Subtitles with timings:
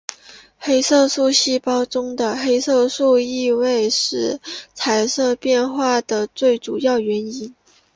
[0.57, 5.69] 黑色素细胞中的黑色素易位是色彩改变
[6.07, 7.53] 的最主要原因。